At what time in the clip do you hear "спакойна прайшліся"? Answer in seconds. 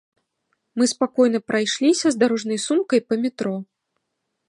0.93-2.07